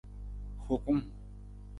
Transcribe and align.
Hokung. 0.67 1.01